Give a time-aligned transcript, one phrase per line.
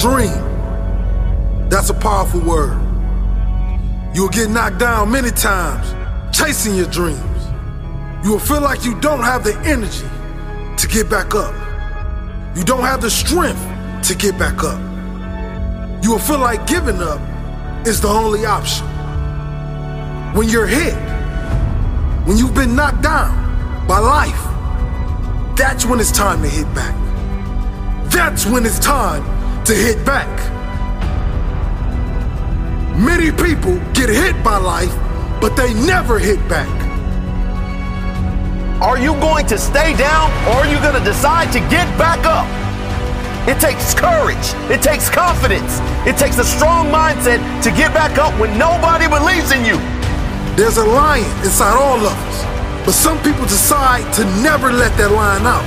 [0.00, 1.68] Dream.
[1.68, 2.80] That's a powerful word.
[4.14, 5.94] You'll get knocked down many times
[6.34, 7.20] chasing your dreams.
[8.24, 10.08] You will feel like you don't have the energy
[10.78, 11.54] to get back up.
[12.56, 13.60] You don't have the strength
[14.08, 14.80] to get back up.
[16.02, 17.20] You will feel like giving up
[17.86, 18.86] is the only option.
[20.34, 20.94] When you're hit,
[22.26, 26.94] when you've been knocked down by life, that's when it's time to hit back.
[28.10, 30.28] That's when it's time to hit back.
[32.96, 34.94] Many people get hit by life,
[35.40, 36.68] but they never hit back.
[38.82, 42.24] Are you going to stay down or are you going to decide to get back
[42.24, 42.48] up?
[43.48, 44.54] It takes courage.
[44.70, 45.80] It takes confidence.
[46.06, 49.76] It takes a strong mindset to get back up when nobody believes in you.
[50.56, 55.12] There's a lion inside all of us, but some people decide to never let that
[55.12, 55.64] lion out.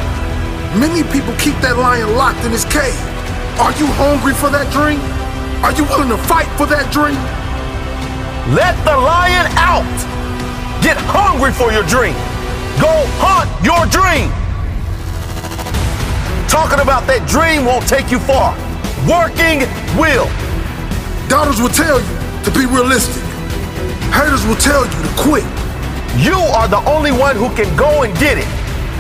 [0.77, 3.12] Many people keep that lion locked in his cage.
[3.59, 4.99] Are you hungry for that dream?
[5.61, 7.21] Are you willing to fight for that dream?
[8.57, 9.85] Let the lion out.
[10.81, 12.17] Get hungry for your dream.
[12.81, 14.27] Go hunt your dream.
[16.49, 18.57] Talking about that dream won't take you far.
[19.05, 19.63] Working
[19.95, 20.25] will.
[21.29, 23.23] Doubters will tell you to be realistic.
[24.11, 25.45] Haters will tell you to quit.
[26.17, 28.49] You are the only one who can go and get it.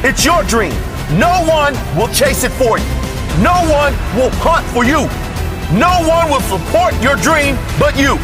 [0.05, 0.73] It's your dream.
[1.17, 2.85] No one will chase it for you.
[3.41, 5.09] No one will hunt for you.
[5.73, 8.21] No one will support your dream but you.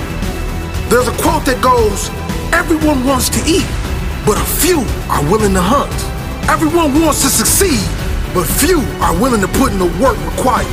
[0.86, 2.14] There's a quote that goes,
[2.54, 3.66] Everyone wants to eat,
[4.22, 5.90] but a few are willing to hunt.
[6.46, 7.82] Everyone wants to succeed,
[8.38, 10.70] but few are willing to put in the work required.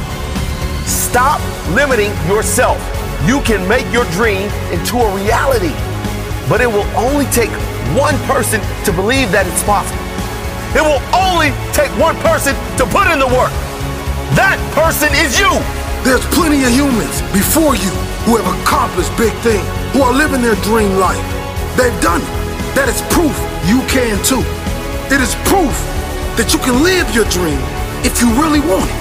[0.85, 1.41] Stop
[1.73, 2.77] limiting yourself.
[3.25, 5.73] You can make your dream into a reality,
[6.45, 7.53] but it will only take
[7.97, 9.97] one person to believe that it's possible.
[10.77, 13.53] It will only take one person to put in the work.
[14.35, 15.53] That person is you.
[16.03, 17.95] There's plenty of humans before you
[18.27, 19.63] who have accomplished big things,
[19.95, 21.23] who are living their dream life.
[21.79, 22.33] They've done it.
[22.75, 23.35] That is proof
[23.71, 24.43] you can too.
[25.15, 25.75] It is proof
[26.35, 27.63] that you can live your dream
[28.03, 28.99] if you really want it.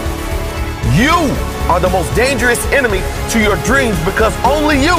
[0.93, 1.17] You
[1.73, 3.01] are the most dangerous enemy
[3.33, 4.95] to your dreams because only you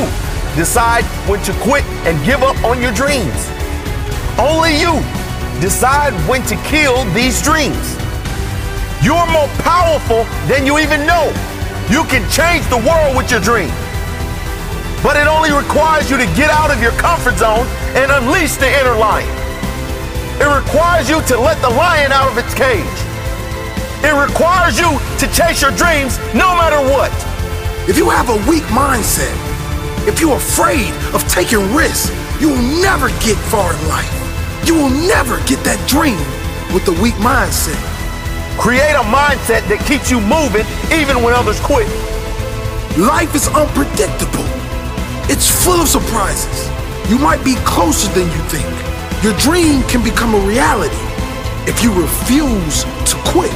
[0.58, 3.38] decide when to quit and give up on your dreams.
[4.38, 4.98] Only you
[5.62, 7.96] decide when to kill these dreams.
[9.02, 11.32] You're more powerful than you even know.
[11.90, 13.70] You can change the world with your dream.
[15.02, 18.66] But it only requires you to get out of your comfort zone and unleash the
[18.66, 19.28] inner lion.
[20.40, 22.98] It requires you to let the lion out of its cage.
[24.02, 27.12] It requires you to chase your dreams no matter what.
[27.88, 29.32] If you have a weak mindset,
[30.08, 34.12] if you're afraid of taking risks, you will never get far in life.
[34.66, 36.18] You will never get that dream
[36.74, 37.95] with a weak mindset.
[38.58, 41.86] Create a mindset that keeps you moving even when others quit.
[42.96, 44.48] Life is unpredictable.
[45.28, 46.72] It's full of surprises.
[47.12, 48.66] You might be closer than you think.
[49.22, 50.96] Your dream can become a reality
[51.68, 53.52] if you refuse to quit.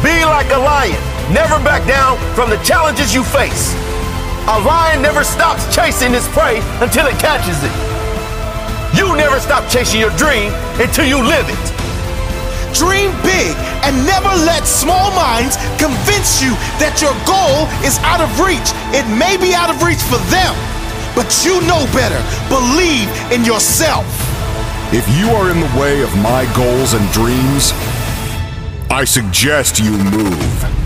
[0.00, 0.98] Be like a lion.
[1.30, 3.74] Never back down from the challenges you face.
[4.48, 7.74] A lion never stops chasing his prey until it catches it.
[8.96, 11.66] You never stop chasing your dream until you live it.
[12.72, 18.30] Dream big and never let small minds convince you that your goal is out of
[18.40, 18.70] reach.
[18.96, 20.54] It may be out of reach for them,
[21.14, 22.20] but you know better.
[22.48, 24.06] Believe in yourself.
[24.92, 27.72] If you are in the way of my goals and dreams,
[28.88, 30.85] I suggest you move.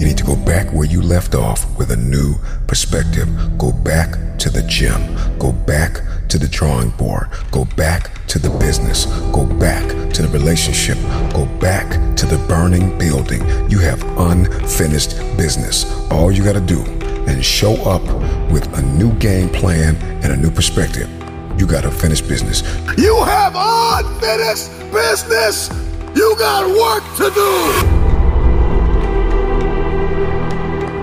[0.00, 2.36] You need to go back where you left off with a new
[2.66, 3.28] perspective.
[3.58, 4.98] Go back to the gym.
[5.38, 6.00] Go back
[6.30, 7.28] to the drawing board.
[7.50, 9.04] Go back to the business.
[9.30, 10.96] Go back to the relationship.
[11.34, 13.42] Go back to the burning building.
[13.70, 15.84] You have unfinished business.
[16.10, 16.80] All you got to do
[17.28, 18.02] is show up
[18.50, 21.10] with a new game plan and a new perspective.
[21.60, 22.62] You got to finish business.
[22.96, 25.68] You have unfinished business.
[26.16, 27.99] You got work to do.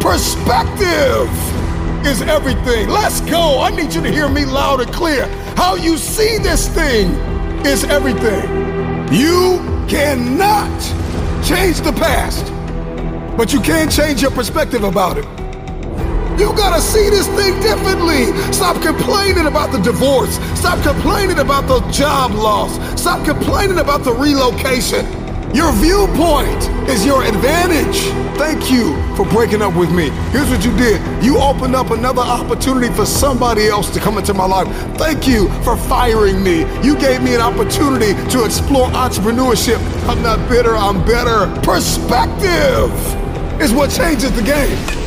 [0.08, 1.28] Perspective
[2.08, 2.88] is everything.
[2.88, 3.60] Let's go.
[3.60, 5.28] I need you to hear me loud and clear.
[5.58, 7.10] How you see this thing
[7.66, 8.42] is everything.
[9.14, 9.60] You
[9.90, 10.72] cannot
[11.46, 12.46] change the past,
[13.36, 15.26] but you can change your perspective about it.
[16.40, 18.28] You gotta see this thing differently.
[18.54, 20.40] Stop complaining about the divorce.
[20.58, 22.80] Stop complaining about the job loss.
[23.00, 25.06] Stop complaining about the relocation.
[25.58, 27.98] Your viewpoint is your advantage.
[28.38, 30.10] Thank you for breaking up with me.
[30.30, 34.36] Here's what you did you opened up another opportunity for somebody else to come into
[34.36, 34.68] my life.
[35.00, 36.60] Thank you for firing me.
[36.84, 39.80] You gave me an opportunity to explore entrepreneurship.
[40.08, 41.48] I'm not bitter, I'm better.
[41.62, 42.94] Perspective
[43.60, 45.07] is what changes the game.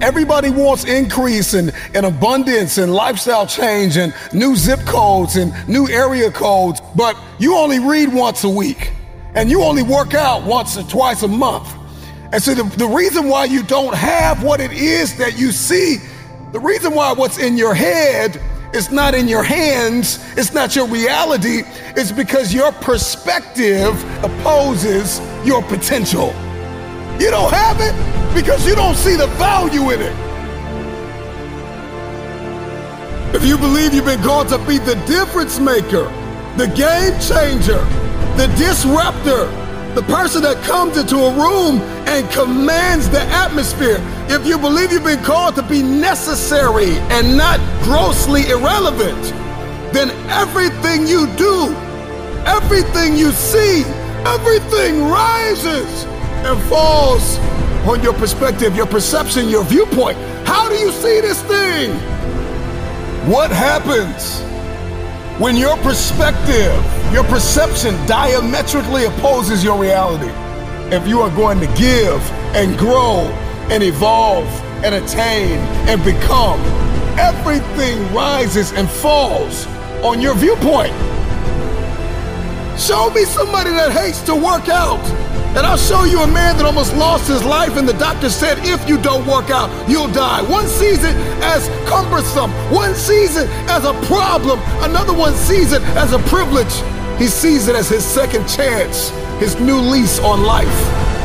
[0.00, 5.88] Everybody wants increase and, and abundance and lifestyle change and new zip codes and new
[5.88, 8.92] area codes, but you only read once a week
[9.34, 11.74] and you only work out once or twice a month.
[12.32, 15.96] And so the, the reason why you don't have what it is that you see,
[16.52, 18.40] the reason why what's in your head
[18.72, 21.62] is not in your hands, it's not your reality,
[21.96, 26.28] is because your perspective opposes your potential.
[27.18, 30.28] You don't have it because you don't see the value in it.
[33.34, 36.04] If you believe you've been called to be the difference maker,
[36.56, 37.78] the game changer,
[38.36, 39.46] the disruptor,
[39.94, 43.98] the person that comes into a room and commands the atmosphere,
[44.28, 49.22] if you believe you've been called to be necessary and not grossly irrelevant,
[49.92, 51.74] then everything you do,
[52.46, 53.82] everything you see,
[54.24, 56.04] everything rises
[56.44, 57.38] and falls
[57.88, 60.18] on your perspective, your perception, your viewpoint.
[60.46, 61.90] How do you see this thing?
[63.30, 64.42] What happens
[65.40, 66.74] when your perspective,
[67.12, 70.30] your perception diametrically opposes your reality?
[70.94, 72.20] If you are going to give
[72.54, 73.20] and grow
[73.70, 74.46] and evolve
[74.84, 75.58] and attain
[75.88, 76.60] and become,
[77.18, 79.66] everything rises and falls
[80.04, 80.92] on your viewpoint.
[82.78, 85.00] Show me somebody that hates to work out
[85.56, 88.58] and I'll show you a man that almost lost his life, and the doctor said,
[88.60, 90.42] if you don't work out, you'll die.
[90.42, 95.82] One sees it as cumbersome, one sees it as a problem, another one sees it
[95.96, 96.74] as a privilege.
[97.18, 99.10] He sees it as his second chance,
[99.40, 100.66] his new lease on life.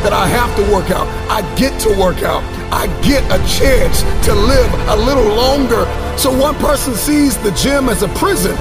[0.04, 1.08] That I have to work out.
[1.31, 2.44] I get to work out.
[2.74, 5.88] I get a chance to live a little longer.
[6.18, 8.52] So one person sees the gym as a prison,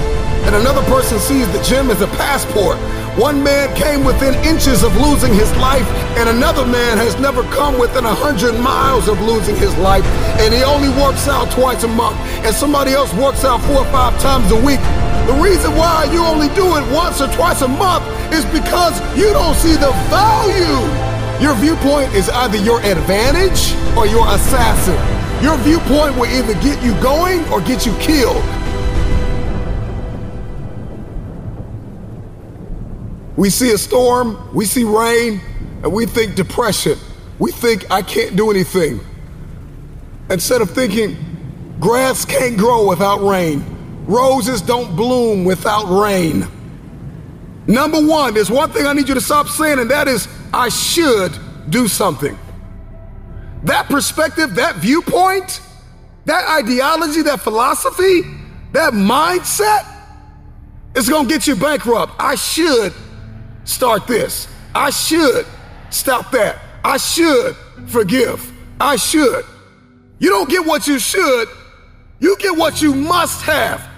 [0.47, 2.77] and another person sees the gym as a passport.
[3.17, 5.85] One man came within inches of losing his life,
[6.17, 10.03] and another man has never come within a hundred miles of losing his life,
[10.41, 13.91] and he only works out twice a month, and somebody else works out four or
[13.93, 14.81] five times a week.
[15.29, 19.29] The reason why you only do it once or twice a month is because you
[19.29, 20.81] don't see the value.
[21.37, 24.97] Your viewpoint is either your advantage or your assassin.
[25.45, 28.41] Your viewpoint will either get you going or get you killed.
[33.35, 35.41] We see a storm, we see rain,
[35.81, 36.97] and we think depression.
[37.39, 38.99] We think I can't do anything.
[40.29, 41.17] Instead of thinking
[41.79, 43.65] grass can't grow without rain,
[44.05, 46.47] roses don't bloom without rain.
[47.65, 50.69] Number one, there's one thing I need you to stop saying, and that is I
[50.69, 51.31] should
[51.69, 52.37] do something.
[53.63, 55.61] That perspective, that viewpoint,
[56.25, 58.21] that ideology, that philosophy,
[58.73, 59.87] that mindset
[60.95, 62.13] is gonna get you bankrupt.
[62.19, 62.93] I should
[63.65, 64.47] start this.
[64.75, 65.45] I should
[65.89, 66.59] stop that.
[66.83, 67.55] I should
[67.87, 68.51] forgive.
[68.79, 69.45] I should.
[70.19, 71.49] You don't get what you should,
[72.19, 73.89] you get what you must have.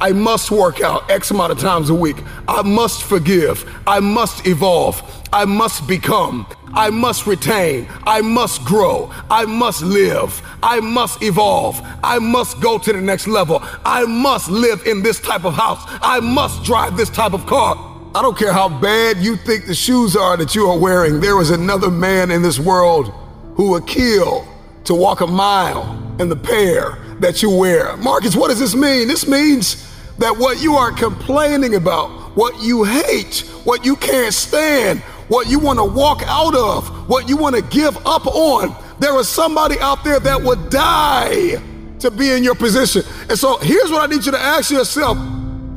[0.00, 2.16] I must work out X amount of times a week.
[2.46, 3.64] I must forgive.
[3.86, 5.02] I must evolve.
[5.32, 6.46] I must become.
[6.74, 7.88] I must retain.
[8.06, 9.10] I must grow.
[9.30, 10.42] I must live.
[10.62, 11.80] I must evolve.
[12.04, 13.60] I must go to the next level.
[13.84, 15.82] I must live in this type of house.
[16.02, 17.95] I must drive this type of car.
[18.16, 21.20] I don't care how bad you think the shoes are that you are wearing.
[21.20, 23.08] There is another man in this world
[23.56, 24.48] who would kill
[24.84, 27.94] to walk a mile in the pair that you wear.
[27.98, 29.06] Marcus, what does this mean?
[29.06, 35.00] This means that what you are complaining about, what you hate, what you can't stand,
[35.28, 39.14] what you want to walk out of, what you want to give up on, there
[39.20, 41.60] is somebody out there that would die
[41.98, 43.02] to be in your position.
[43.28, 45.18] And so here's what I need you to ask yourself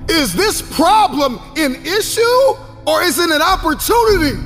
[0.10, 2.56] Is this problem an issue
[2.88, 4.38] or is it an opportunity?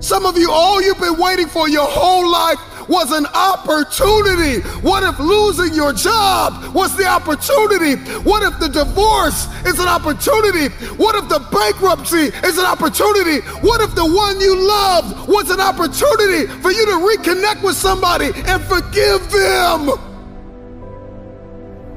[0.00, 2.58] Some of you, all you've been waiting for your whole life
[2.88, 4.60] was an opportunity.
[4.80, 8.00] What if losing your job was the opportunity?
[8.22, 10.74] What if the divorce is an opportunity?
[10.94, 13.40] What if the bankruptcy is an opportunity?
[13.60, 18.30] What if the one you loved was an opportunity for you to reconnect with somebody
[18.46, 19.90] and forgive them?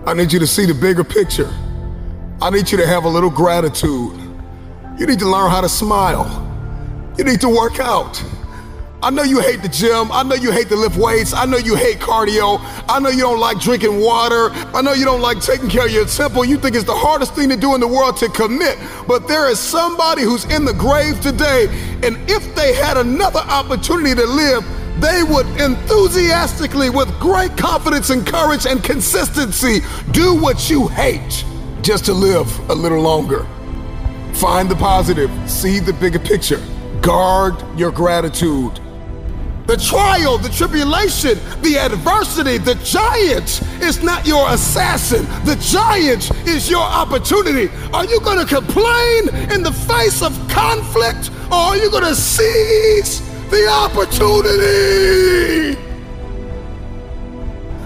[0.05, 1.49] I need you to see the bigger picture.
[2.41, 4.19] I need you to have a little gratitude.
[4.97, 6.27] You need to learn how to smile.
[7.17, 8.21] You need to work out.
[9.01, 10.11] I know you hate the gym.
[10.11, 11.33] I know you hate to lift weights.
[11.33, 12.59] I know you hate cardio.
[12.87, 14.49] I know you don't like drinking water.
[14.73, 16.45] I know you don't like taking care of your temple.
[16.45, 18.77] You think it's the hardest thing to do in the world to commit.
[19.07, 21.67] But there is somebody who's in the grave today,
[22.01, 24.63] and if they had another opportunity to live,
[25.01, 31.43] they would enthusiastically, with great confidence and courage and consistency, do what you hate
[31.83, 33.45] just to live a little longer.
[34.33, 36.61] Find the positive, see the bigger picture,
[37.01, 38.79] guard your gratitude.
[39.67, 45.25] The trial, the tribulation, the adversity, the giant is not your assassin.
[45.45, 47.69] The giant is your opportunity.
[47.93, 52.15] Are you going to complain in the face of conflict or are you going to
[52.15, 55.79] seize the opportunity?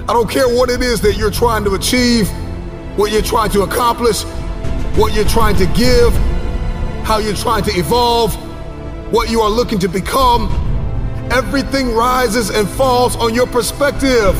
[0.09, 2.29] I don't care what it is that you're trying to achieve,
[2.97, 4.23] what you're trying to accomplish,
[4.97, 6.13] what you're trying to give,
[7.05, 8.35] how you're trying to evolve,
[9.13, 10.49] what you are looking to become
[11.31, 14.33] Everything rises and falls on your perspective.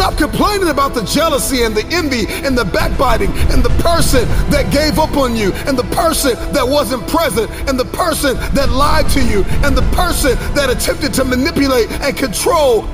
[0.00, 4.72] Stop complaining about the jealousy and the envy and the backbiting and the person that
[4.72, 9.10] gave up on you and the person that wasn't present and the person that lied
[9.10, 12.84] to you and the person that attempted to manipulate and control.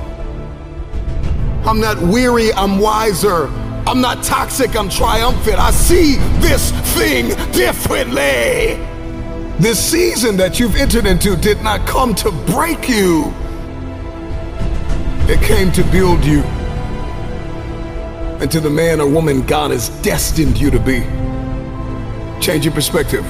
[1.65, 3.47] I'm not weary, I'm wiser.
[3.87, 5.59] I'm not toxic, I'm triumphant.
[5.59, 8.83] I see this thing differently.
[9.61, 13.33] This season that you've entered into did not come to break you,
[15.29, 16.43] it came to build you
[18.41, 20.99] into the man or woman God has destined you to be.
[22.39, 23.25] Change your perspective.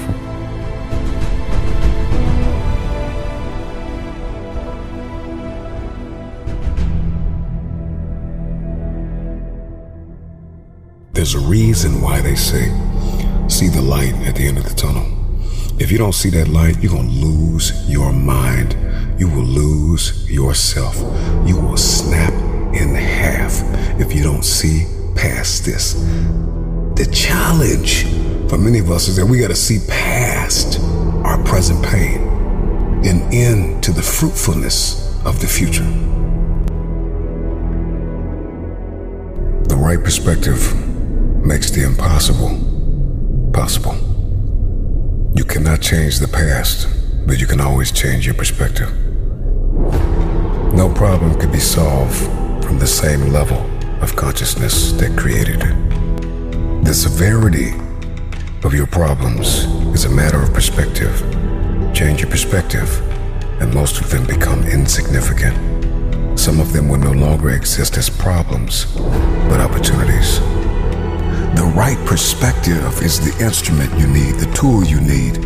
[11.12, 12.68] There's a reason why they say,
[13.48, 15.06] see the light at the end of the tunnel.
[15.80, 18.76] If you don't see that light, you're going to lose your mind.
[19.18, 20.96] You will lose yourself.
[21.46, 22.32] You will snap
[22.74, 23.62] in half
[23.98, 24.86] if you don't see
[25.18, 25.94] past this.
[26.94, 28.04] The challenge
[28.48, 30.80] for many of us is that we got to see past
[31.24, 32.20] our present pain
[33.04, 35.84] and into the fruitfulness of the future.
[39.68, 40.74] The right perspective
[41.44, 42.56] makes the impossible
[43.52, 43.96] possible.
[45.34, 46.88] You cannot change the past,
[47.26, 48.92] but you can always change your perspective.
[50.74, 52.16] No problem could be solved
[52.64, 56.84] from the same level of consciousness that created it.
[56.84, 57.72] The severity
[58.64, 59.64] of your problems
[59.94, 61.20] is a matter of perspective.
[61.94, 63.00] Change your perspective,
[63.60, 65.56] and most of them become insignificant.
[66.38, 68.86] Some of them will no longer exist as problems,
[69.48, 70.38] but opportunities.
[71.58, 75.38] The right perspective is the instrument you need, the tool you need.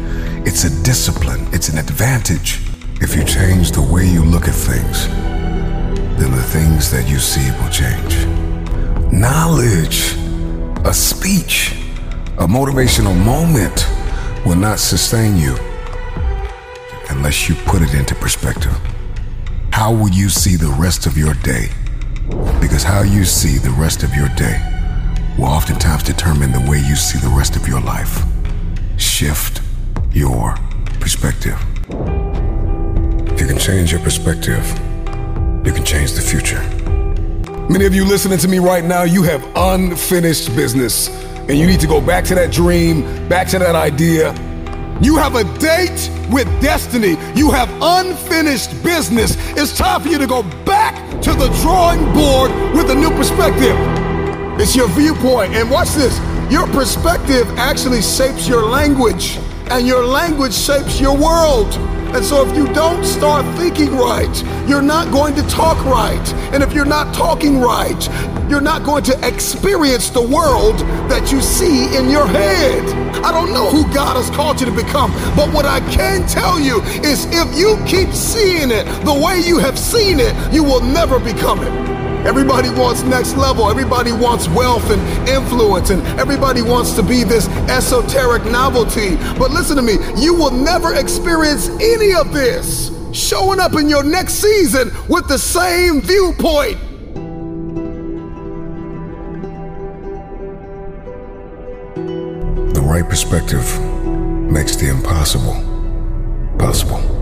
[0.46, 2.60] It's a discipline, it's an advantage.
[3.00, 5.08] If you change the way you look at things,
[6.18, 8.31] then the things that you see will change.
[9.12, 10.14] Knowledge,
[10.86, 11.74] a speech,
[12.38, 13.86] a motivational moment
[14.46, 15.54] will not sustain you
[17.10, 18.72] unless you put it into perspective.
[19.70, 21.68] How will you see the rest of your day?
[22.58, 24.58] Because how you see the rest of your day
[25.38, 28.24] will oftentimes determine the way you see the rest of your life.
[28.96, 29.60] Shift
[30.10, 30.54] your
[31.00, 31.58] perspective.
[33.28, 34.66] If you can change your perspective,
[35.66, 36.81] you can change the future.
[37.68, 41.08] Many of you listening to me right now, you have unfinished business,
[41.48, 44.32] and you need to go back to that dream, back to that idea.
[45.00, 47.16] You have a date with destiny.
[47.34, 49.36] You have unfinished business.
[49.56, 53.76] It's time for you to go back to the drawing board with a new perspective.
[54.60, 55.54] It's your viewpoint.
[55.54, 56.18] And watch this
[56.50, 59.38] your perspective actually shapes your language,
[59.70, 61.72] and your language shapes your world.
[62.14, 66.34] And so, if you don't start thinking right, you're not going to talk right.
[66.52, 68.08] And if you're not talking right,
[68.50, 70.78] you're not going to experience the world
[71.08, 72.84] that you see in your head.
[73.24, 76.60] I don't know who God has called you to become, but what I can tell
[76.60, 80.82] you is if you keep seeing it the way you have seen it, you will
[80.82, 82.01] never become it.
[82.26, 83.68] Everybody wants next level.
[83.68, 89.16] Everybody wants wealth and influence, and everybody wants to be this esoteric novelty.
[89.38, 94.02] But listen to me, you will never experience any of this showing up in your
[94.02, 96.78] next season with the same viewpoint.
[102.74, 103.80] The right perspective
[104.50, 105.54] makes the impossible
[106.58, 107.21] possible.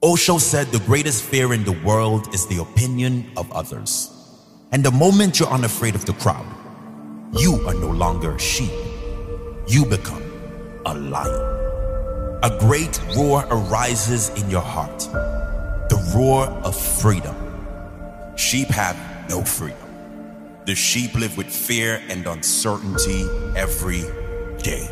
[0.00, 4.14] Osho said the greatest fear in the world is the opinion of others.
[4.70, 6.46] And the moment you're unafraid of the crowd,
[7.32, 8.70] you are no longer a sheep.
[9.66, 10.22] You become
[10.86, 12.38] a lion.
[12.44, 15.00] A great roar arises in your heart
[15.88, 17.34] the roar of freedom.
[18.36, 18.96] Sheep have
[19.28, 19.78] no freedom.
[20.66, 24.02] The sheep live with fear and uncertainty every
[24.62, 24.86] day.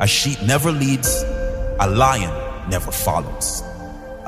[0.00, 1.22] A sheep never leads,
[1.78, 3.62] a lion never follows.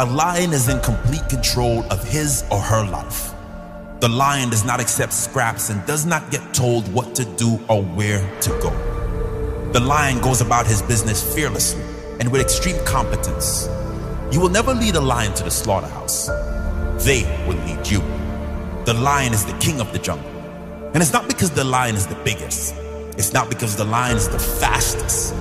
[0.01, 3.35] A lion is in complete control of his or her life.
[4.01, 7.83] The lion does not accept scraps and does not get told what to do or
[7.83, 8.71] where to go.
[9.73, 11.85] The lion goes about his business fearlessly
[12.19, 13.69] and with extreme competence.
[14.33, 16.29] You will never lead a lion to the slaughterhouse.
[17.05, 17.99] They will lead you.
[18.87, 20.31] The lion is the king of the jungle.
[20.95, 22.75] And it's not because the lion is the biggest.
[23.19, 25.35] It's not because the lion is the fastest.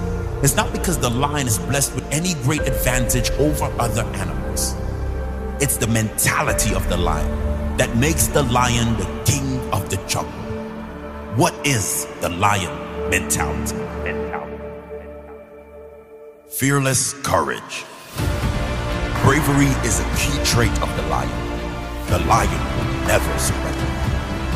[0.43, 4.48] It's not because the lion is blessed with any great advantage over other animals.
[5.61, 7.27] It's the mentality of the lion
[7.75, 10.31] that makes the lion the king of the jungle.
[11.35, 12.71] What is the lion
[13.09, 13.75] mentality?
[16.47, 17.83] Fearless courage.
[19.21, 21.29] Bravery is a key trait of the lion.
[22.07, 23.89] The lion will never surrender.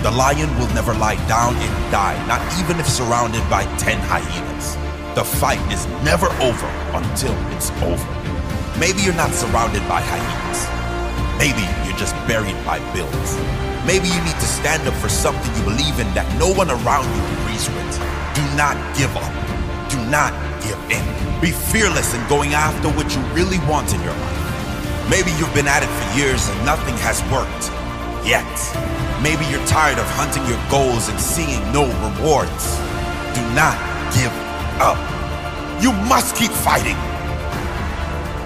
[0.04, 4.78] The lion will never lie down and die, not even if surrounded by 10 hyenas.
[5.16, 8.08] The fight is never over until it's over.
[8.80, 10.83] Maybe you're not surrounded by hyenas.
[11.38, 13.30] Maybe you're just buried by bills.
[13.86, 17.04] Maybe you need to stand up for something you believe in that no one around
[17.10, 17.93] you agrees with.
[18.38, 19.34] Do not give up.
[19.91, 20.32] Do not
[20.63, 21.04] give in.
[21.41, 25.10] Be fearless in going after what you really want in your life.
[25.12, 27.67] Maybe you've been at it for years and nothing has worked
[28.24, 28.48] yet.
[29.19, 32.80] Maybe you're tired of hunting your goals and seeing no rewards.
[33.36, 33.76] Do not
[34.15, 34.32] give
[34.80, 35.00] up.
[35.84, 36.96] You must keep fighting.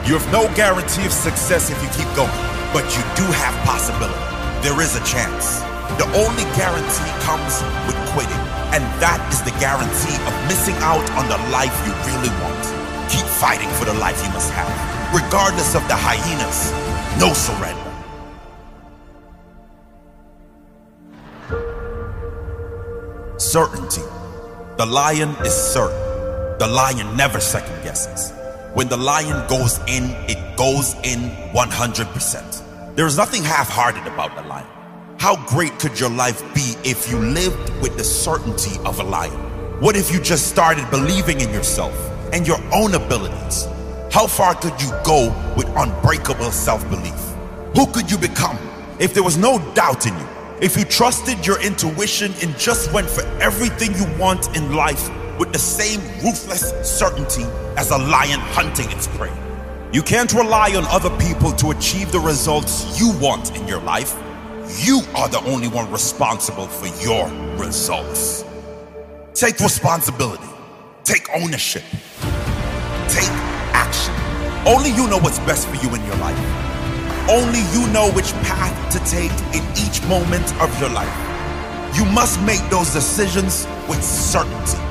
[0.07, 2.31] You have no guarantee of success if you keep going,
[2.73, 4.19] but you do have possibility.
[4.61, 5.61] There is a chance.
[5.95, 8.43] The only guarantee comes with quitting,
[8.75, 12.63] and that is the guarantee of missing out on the life you really want.
[13.09, 14.67] Keep fighting for the life you must have,
[15.15, 16.71] regardless of the hyenas.
[17.17, 17.87] No surrender.
[23.39, 24.03] Certainty.
[24.77, 25.97] The lion is certain.
[26.59, 28.36] The lion never second guesses.
[28.77, 32.95] When the lion goes in, it goes in 100%.
[32.95, 34.67] There is nothing half hearted about the lion.
[35.17, 39.33] How great could your life be if you lived with the certainty of a lion?
[39.79, 41.91] What if you just started believing in yourself
[42.31, 43.65] and your own abilities?
[44.11, 47.19] How far could you go with unbreakable self belief?
[47.75, 48.59] Who could you become
[48.99, 50.27] if there was no doubt in you?
[50.61, 55.53] If you trusted your intuition and just went for everything you want in life with
[55.53, 57.43] the same ruthless certainty
[57.77, 59.31] as a lion hunting its prey?
[59.93, 64.15] You can't rely on other people to achieve the results you want in your life.
[64.79, 68.43] You are the only one responsible for your results.
[69.33, 70.47] Take responsibility.
[71.03, 71.83] Take ownership.
[73.07, 73.31] Take
[73.71, 74.13] action.
[74.67, 76.37] Only you know what's best for you in your life.
[77.29, 81.15] Only you know which path to take in each moment of your life.
[81.95, 84.86] You must make those decisions with certainty.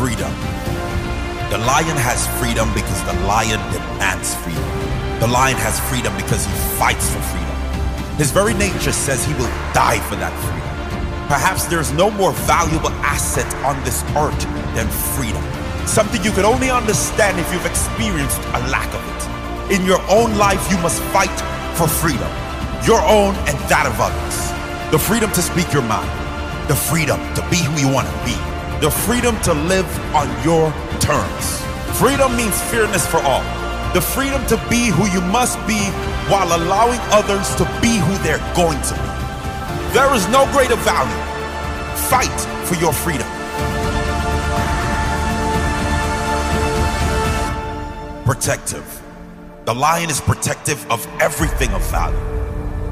[0.00, 0.32] Freedom.
[1.52, 4.64] The lion has freedom because the lion demands freedom.
[5.20, 7.52] The lion has freedom because he fights for freedom.
[8.16, 10.72] His very nature says he will die for that freedom.
[11.28, 14.40] Perhaps there's no more valuable asset on this earth
[14.72, 14.88] than
[15.20, 15.44] freedom.
[15.84, 19.20] Something you can only understand if you've experienced a lack of it.
[19.76, 21.36] In your own life, you must fight
[21.76, 22.32] for freedom,
[22.88, 24.36] your own and that of others.
[24.96, 26.08] The freedom to speak your mind,
[26.72, 28.49] the freedom to be who you want to be,
[28.80, 31.60] the freedom to live on your terms.
[31.98, 33.44] Freedom means fairness for all
[33.92, 35.80] the freedom to be who you must be
[36.30, 39.92] while allowing others to be who they're going to be.
[39.92, 41.10] There is no greater value.
[42.08, 43.26] Fight for your freedom.
[48.24, 49.02] Protective.
[49.64, 52.16] The lion is protective of everything of value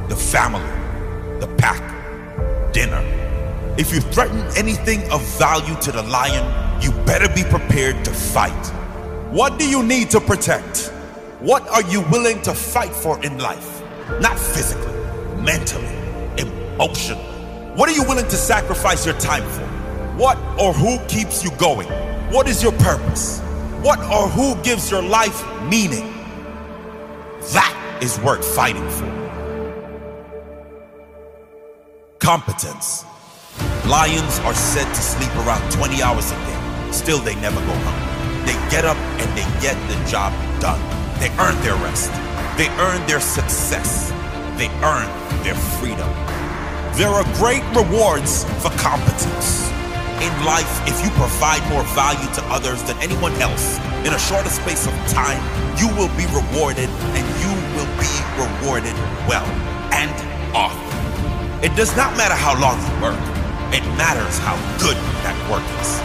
[0.08, 0.64] the family,
[1.38, 1.82] the pack,
[2.72, 3.27] dinner.
[3.78, 8.66] If you threaten anything of value to the lion, you better be prepared to fight.
[9.30, 10.88] What do you need to protect?
[11.38, 13.80] What are you willing to fight for in life?
[14.20, 14.92] Not physically,
[15.40, 15.86] mentally,
[16.38, 17.22] emotionally.
[17.76, 19.64] What are you willing to sacrifice your time for?
[20.16, 21.86] What or who keeps you going?
[22.32, 23.38] What is your purpose?
[23.80, 26.12] What or who gives your life meaning?
[27.52, 29.06] That is worth fighting for.
[32.18, 33.04] Competence.
[33.88, 36.92] Lions are said to sleep around 20 hours a day.
[36.92, 38.44] Still, they never go hungry.
[38.44, 40.76] They get up and they get the job done.
[41.20, 42.12] They earn their rest.
[42.60, 44.10] They earn their success.
[44.60, 45.08] They earn
[45.42, 46.04] their freedom.
[47.00, 49.64] There are great rewards for competence.
[50.20, 54.50] In life, if you provide more value to others than anyone else in a shorter
[54.50, 55.40] space of time,
[55.80, 58.92] you will be rewarded and you will be rewarded
[59.24, 59.48] well
[59.96, 60.12] and
[60.52, 61.64] often.
[61.64, 63.37] It does not matter how long you work,
[63.72, 66.00] it matters how good that work is.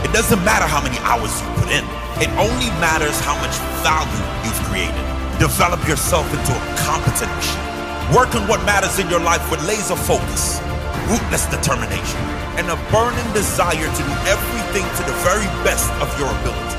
[0.00, 1.84] It doesn't matter how many hours you put in,
[2.24, 3.52] it only matters how much
[3.84, 5.04] value you've created.
[5.36, 7.72] Develop yourself into a competent machine.
[8.16, 10.60] Work on what matters in your life with laser focus,
[11.08, 12.20] ruthless determination,
[12.56, 16.76] and a burning desire to do everything to the very best of your ability.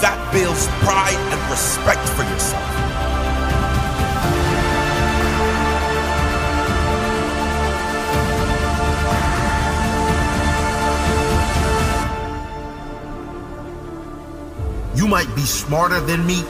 [0.00, 2.87] That builds pride and respect for yourself.
[14.98, 16.42] You might be smarter than me.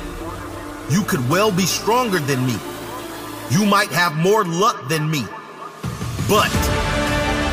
[0.88, 2.56] You could well be stronger than me.
[3.50, 5.20] You might have more luck than me.
[6.32, 6.48] But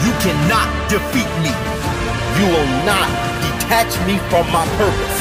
[0.07, 1.51] you cannot defeat me.
[2.39, 3.11] You will not
[3.43, 5.19] detach me from my purpose.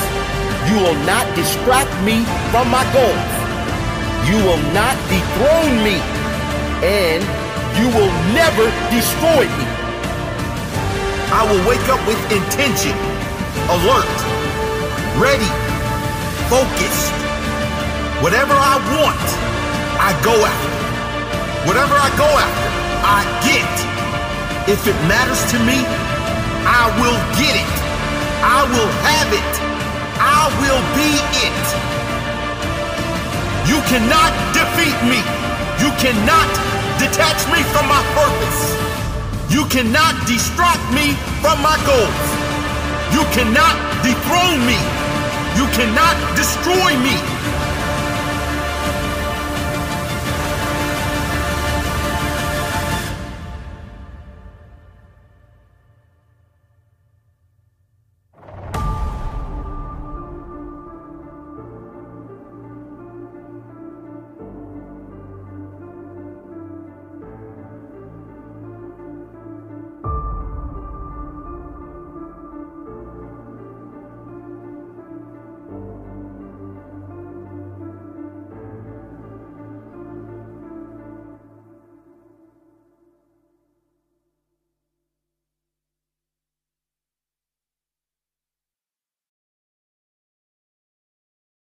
[0.70, 2.22] You will not distract me
[2.54, 3.34] from my goals.
[4.30, 5.98] You will not dethrone me.
[6.86, 7.18] And
[7.82, 9.66] you will never destroy me.
[11.34, 12.94] I will wake up with intention,
[13.74, 14.14] alert,
[15.18, 15.63] ready,
[16.54, 17.10] focused.
[18.22, 19.26] Whatever I want,
[19.98, 20.82] I go after.
[21.66, 22.70] Whatever I go after,
[23.02, 23.74] I get.
[24.70, 25.82] If it matters to me,
[26.62, 27.74] I will get it.
[28.46, 29.54] I will have it.
[30.22, 31.10] I will be
[31.42, 31.64] it.
[33.66, 35.18] You cannot defeat me.
[35.82, 36.50] You cannot
[37.02, 38.62] detach me from my purpose.
[39.50, 42.26] You cannot distract me from my goals.
[43.10, 43.74] You cannot
[44.06, 44.93] dethrone me.
[45.84, 47.63] Cannot destroy me.